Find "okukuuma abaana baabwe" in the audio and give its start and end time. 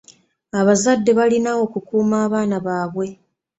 1.63-3.07